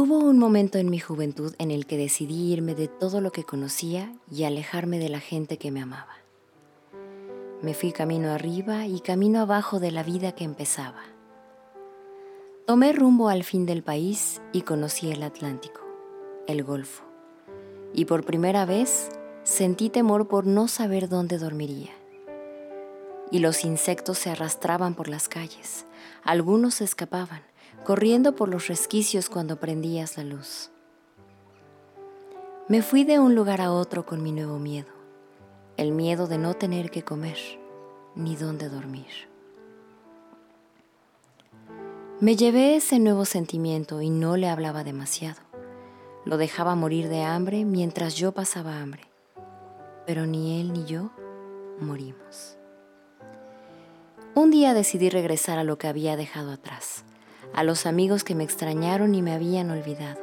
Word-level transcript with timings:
Hubo 0.00 0.18
un 0.18 0.38
momento 0.38 0.78
en 0.78 0.90
mi 0.90 1.00
juventud 1.00 1.56
en 1.58 1.72
el 1.72 1.84
que 1.84 1.96
decidí 1.96 2.52
irme 2.52 2.76
de 2.76 2.86
todo 2.86 3.20
lo 3.20 3.32
que 3.32 3.42
conocía 3.42 4.14
y 4.30 4.44
alejarme 4.44 5.00
de 5.00 5.08
la 5.08 5.18
gente 5.18 5.58
que 5.58 5.72
me 5.72 5.82
amaba. 5.82 6.18
Me 7.62 7.74
fui 7.74 7.90
camino 7.90 8.30
arriba 8.30 8.86
y 8.86 9.00
camino 9.00 9.40
abajo 9.40 9.80
de 9.80 9.90
la 9.90 10.04
vida 10.04 10.36
que 10.36 10.44
empezaba. 10.44 11.02
Tomé 12.64 12.92
rumbo 12.92 13.28
al 13.28 13.42
fin 13.42 13.66
del 13.66 13.82
país 13.82 14.40
y 14.52 14.62
conocí 14.62 15.10
el 15.10 15.24
Atlántico, 15.24 15.80
el 16.46 16.62
Golfo, 16.62 17.02
y 17.92 18.04
por 18.04 18.24
primera 18.24 18.66
vez 18.66 19.08
sentí 19.42 19.90
temor 19.90 20.28
por 20.28 20.46
no 20.46 20.68
saber 20.68 21.08
dónde 21.08 21.38
dormiría. 21.38 21.97
Y 23.30 23.40
los 23.40 23.64
insectos 23.64 24.18
se 24.18 24.30
arrastraban 24.30 24.94
por 24.94 25.08
las 25.08 25.28
calles, 25.28 25.84
algunos 26.24 26.80
escapaban, 26.80 27.42
corriendo 27.84 28.34
por 28.34 28.48
los 28.48 28.68
resquicios 28.68 29.28
cuando 29.28 29.60
prendías 29.60 30.16
la 30.16 30.24
luz. 30.24 30.70
Me 32.68 32.82
fui 32.82 33.04
de 33.04 33.18
un 33.18 33.34
lugar 33.34 33.60
a 33.60 33.72
otro 33.72 34.04
con 34.04 34.22
mi 34.22 34.32
nuevo 34.32 34.58
miedo, 34.58 34.92
el 35.76 35.92
miedo 35.92 36.26
de 36.26 36.38
no 36.38 36.54
tener 36.54 36.90
que 36.90 37.02
comer 37.02 37.38
ni 38.14 38.36
dónde 38.36 38.68
dormir. 38.68 39.28
Me 42.20 42.34
llevé 42.34 42.76
ese 42.76 42.98
nuevo 42.98 43.24
sentimiento 43.24 44.02
y 44.02 44.10
no 44.10 44.36
le 44.36 44.48
hablaba 44.48 44.82
demasiado. 44.82 45.40
Lo 46.24 46.36
dejaba 46.36 46.74
morir 46.74 47.08
de 47.08 47.22
hambre 47.22 47.64
mientras 47.64 48.16
yo 48.16 48.32
pasaba 48.32 48.80
hambre, 48.80 49.02
pero 50.04 50.26
ni 50.26 50.60
él 50.60 50.72
ni 50.72 50.84
yo 50.84 51.10
morimos. 51.80 52.58
Un 54.38 54.52
día 54.52 54.72
decidí 54.72 55.10
regresar 55.10 55.58
a 55.58 55.64
lo 55.64 55.78
que 55.78 55.88
había 55.88 56.16
dejado 56.16 56.52
atrás 56.52 57.02
a 57.54 57.64
los 57.64 57.86
amigos 57.86 58.22
que 58.22 58.36
me 58.36 58.44
extrañaron 58.44 59.16
y 59.16 59.20
me 59.20 59.32
habían 59.32 59.68
olvidado. 59.68 60.20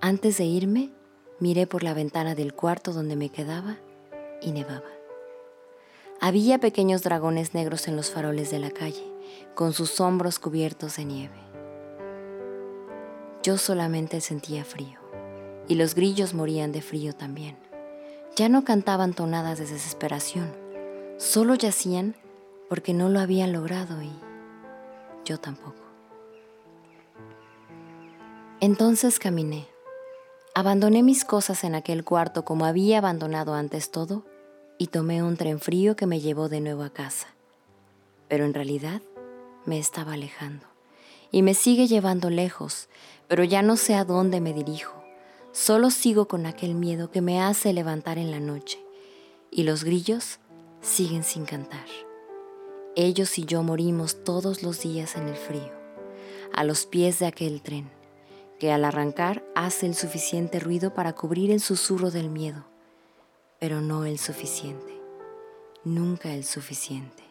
Antes 0.00 0.36
de 0.36 0.46
irme, 0.46 0.90
miré 1.38 1.68
por 1.68 1.84
la 1.84 1.94
ventana 1.94 2.34
del 2.34 2.54
cuarto 2.54 2.92
donde 2.92 3.14
me 3.14 3.28
quedaba 3.28 3.76
y 4.42 4.50
nevaba. 4.50 4.90
Había 6.20 6.58
pequeños 6.58 7.04
dragones 7.04 7.54
negros 7.54 7.86
en 7.86 7.94
los 7.94 8.10
faroles 8.10 8.50
de 8.50 8.58
la 8.58 8.72
calle, 8.72 9.06
con 9.54 9.74
sus 9.74 10.00
hombros 10.00 10.40
cubiertos 10.40 10.96
de 10.96 11.04
nieve. 11.04 11.38
Yo 13.44 13.58
solamente 13.58 14.20
sentía 14.20 14.64
frío, 14.64 14.98
y 15.68 15.76
los 15.76 15.94
grillos 15.94 16.34
morían 16.34 16.72
de 16.72 16.82
frío 16.82 17.12
también. 17.12 17.56
Ya 18.34 18.48
no 18.48 18.64
cantaban 18.64 19.14
tonadas 19.14 19.60
de 19.60 19.66
desesperación, 19.66 20.52
solo 21.16 21.54
yacían 21.54 22.16
porque 22.68 22.94
no 22.94 23.08
lo 23.08 23.20
habían 23.20 23.52
logrado 23.52 24.02
y 24.02 24.12
yo 25.24 25.38
tampoco. 25.38 25.82
Entonces 28.60 29.18
caminé. 29.18 29.68
Abandoné 30.54 31.02
mis 31.02 31.24
cosas 31.24 31.62
en 31.62 31.74
aquel 31.74 32.02
cuarto 32.02 32.44
como 32.44 32.64
había 32.64 32.98
abandonado 32.98 33.54
antes 33.54 33.90
todo 33.90 34.24
y 34.78 34.88
tomé 34.88 35.22
un 35.22 35.36
tren 35.36 35.60
frío 35.60 35.94
que 35.94 36.06
me 36.06 36.20
llevó 36.20 36.48
de 36.48 36.60
nuevo 36.60 36.82
a 36.82 36.90
casa. 36.90 37.28
Pero 38.28 38.44
en 38.44 38.54
realidad 38.54 39.00
me 39.66 39.78
estaba 39.78 40.14
alejando 40.14 40.66
y 41.30 41.42
me 41.42 41.54
sigue 41.54 41.86
llevando 41.86 42.30
lejos, 42.30 42.88
pero 43.28 43.44
ya 43.44 43.62
no 43.62 43.76
sé 43.76 43.94
a 43.94 44.04
dónde 44.04 44.40
me 44.40 44.52
dirijo. 44.52 45.04
Solo 45.52 45.90
sigo 45.90 46.26
con 46.26 46.46
aquel 46.46 46.74
miedo 46.74 47.10
que 47.10 47.20
me 47.20 47.40
hace 47.40 47.72
levantar 47.72 48.18
en 48.18 48.30
la 48.30 48.40
noche 48.40 48.78
y 49.50 49.62
los 49.62 49.84
grillos 49.84 50.38
siguen 50.80 51.22
sin 51.22 51.44
cantar. 51.44 51.86
Ellos 53.00 53.38
y 53.38 53.44
yo 53.44 53.62
morimos 53.62 54.24
todos 54.24 54.64
los 54.64 54.82
días 54.82 55.14
en 55.14 55.28
el 55.28 55.36
frío, 55.36 55.70
a 56.52 56.64
los 56.64 56.84
pies 56.84 57.20
de 57.20 57.26
aquel 57.26 57.62
tren 57.62 57.88
que 58.58 58.72
al 58.72 58.84
arrancar 58.84 59.44
hace 59.54 59.86
el 59.86 59.94
suficiente 59.94 60.58
ruido 60.58 60.94
para 60.94 61.12
cubrir 61.12 61.52
el 61.52 61.60
susurro 61.60 62.10
del 62.10 62.28
miedo, 62.28 62.64
pero 63.60 63.80
no 63.80 64.04
el 64.04 64.18
suficiente, 64.18 65.00
nunca 65.84 66.34
el 66.34 66.42
suficiente. 66.42 67.27